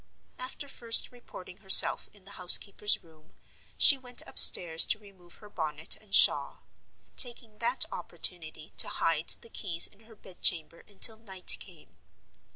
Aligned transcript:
After 0.39 0.67
first 0.67 1.11
reporting 1.11 1.57
herself 1.57 2.09
in 2.11 2.25
the 2.25 2.31
housekeeper's 2.41 3.03
room, 3.03 3.35
she 3.77 3.99
went 3.99 4.23
upstairs 4.25 4.83
to 4.85 4.97
remove 4.97 5.35
her 5.35 5.47
bonnet 5.51 5.95
and 5.97 6.15
shawl; 6.15 6.63
taking 7.15 7.59
that 7.59 7.85
opportunity 7.91 8.71
to 8.77 8.87
hide 8.89 9.27
the 9.29 9.49
keys 9.49 9.85
in 9.85 10.05
her 10.05 10.15
bed 10.15 10.41
chamber 10.41 10.79
until 10.87 11.17
night 11.17 11.55
came. 11.59 11.97